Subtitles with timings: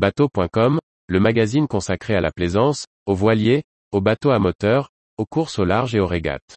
[0.00, 4.88] Bateau.com, le magazine consacré à la plaisance, aux voiliers, aux bateaux à moteur,
[5.18, 6.56] aux courses au large et aux régates.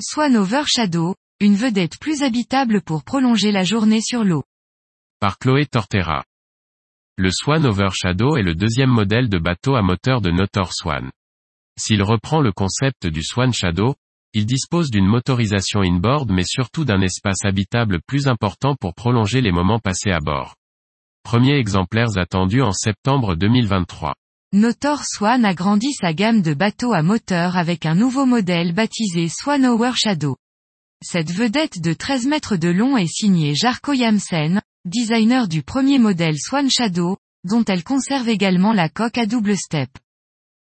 [0.00, 4.42] Swan Over Shadow, une vedette plus habitable pour prolonger la journée sur l'eau.
[5.20, 6.24] Par Chloé Tortera.
[7.20, 11.10] Le Swan Over Shadow est le deuxième modèle de bateau à moteur de Notor Swan.
[11.76, 13.96] S'il reprend le concept du Swan Shadow,
[14.34, 19.50] il dispose d'une motorisation inboard mais surtout d'un espace habitable plus important pour prolonger les
[19.50, 20.54] moments passés à bord.
[21.24, 24.14] Premiers exemplaires attendus en septembre 2023.
[24.52, 29.66] Notor Swan agrandit sa gamme de bateaux à moteur avec un nouveau modèle baptisé Swan
[29.66, 30.36] Over Shadow.
[31.02, 36.38] Cette vedette de 13 mètres de long est signée Jarko Yamsen, designer du premier modèle
[36.38, 39.90] Swan Shadow, dont elle conserve également la coque à double step.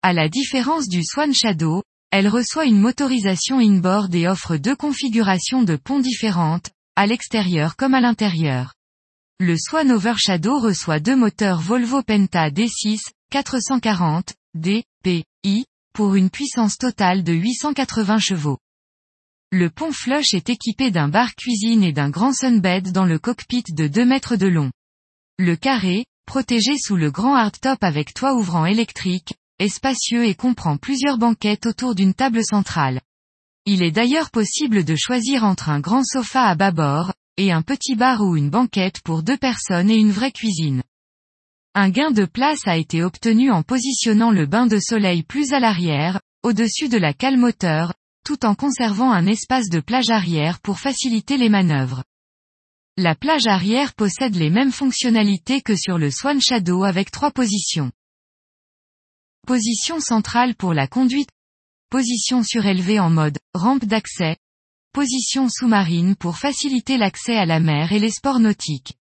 [0.01, 5.63] À la différence du Swan Shadow, elle reçoit une motorisation inboard et offre deux configurations
[5.63, 8.73] de ponts différentes, à l'extérieur comme à l'intérieur.
[9.39, 12.99] Le Swan Overshadow reçoit deux moteurs Volvo Penta D6,
[13.31, 18.59] 440, D, P, I, pour une puissance totale de 880 chevaux.
[19.57, 23.63] Le pont flush est équipé d'un bar cuisine et d'un grand sunbed dans le cockpit
[23.69, 24.69] de 2 mètres de long.
[25.39, 30.75] Le carré, protégé sous le grand hardtop avec toit ouvrant électrique, est spacieux et comprend
[30.75, 32.99] plusieurs banquettes autour d'une table centrale.
[33.65, 37.95] Il est d'ailleurs possible de choisir entre un grand sofa à bâbord, et un petit
[37.95, 40.83] bar ou une banquette pour deux personnes et une vraie cuisine.
[41.75, 45.61] Un gain de place a été obtenu en positionnant le bain de soleil plus à
[45.61, 47.93] l'arrière, au-dessus de la cale moteur,
[48.25, 52.03] tout en conservant un espace de plage arrière pour faciliter les manœuvres.
[52.97, 57.91] La plage arrière possède les mêmes fonctionnalités que sur le Swan Shadow avec trois positions.
[59.45, 61.29] Position centrale pour la conduite.
[61.91, 64.37] Position surélevée en mode rampe d'accès.
[64.91, 68.97] Position sous-marine pour faciliter l'accès à la mer et les sports nautiques.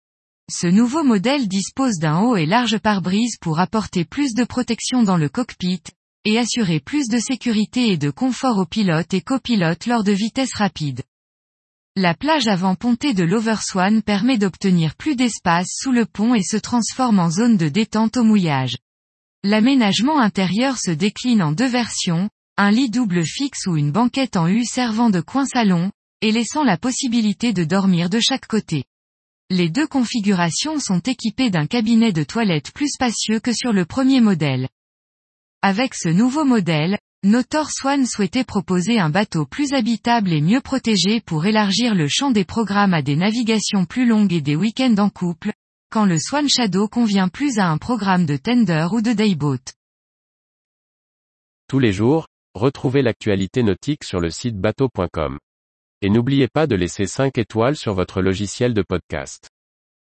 [0.51, 5.16] Ce nouveau modèle dispose d'un haut et large pare-brise pour apporter plus de protection dans
[5.16, 5.83] le cockpit,
[6.25, 10.56] et assurer plus de sécurité et de confort aux pilotes et copilotes lors de vitesses
[10.56, 11.03] rapides.
[11.95, 16.57] La plage avant pontée de l'Overswan permet d'obtenir plus d'espace sous le pont et se
[16.57, 18.78] transforme en zone de détente au mouillage.
[19.44, 24.47] L'aménagement intérieur se décline en deux versions, un lit double fixe ou une banquette en
[24.47, 25.91] U servant de coin salon,
[26.22, 28.85] et laissant la possibilité de dormir de chaque côté.
[29.50, 34.22] Les deux configurations sont équipées d'un cabinet de toilette plus spacieux que sur le premier
[34.22, 34.69] modèle.
[35.66, 41.22] Avec ce nouveau modèle, Notor Swan souhaitait proposer un bateau plus habitable et mieux protégé
[41.22, 45.09] pour élargir le champ des programmes à des navigations plus longues et des week-ends en
[45.09, 45.53] couple,
[45.90, 49.72] quand le Swan Shadow convient plus à un programme de tender ou de dayboat.
[51.69, 55.40] Tous les jours, retrouvez l'actualité nautique sur le site bateau.com.
[56.01, 59.53] Et n'oubliez pas de laisser 5 étoiles sur votre logiciel de podcast.